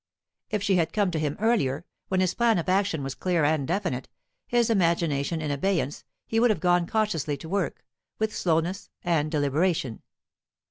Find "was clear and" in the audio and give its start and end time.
3.03-3.67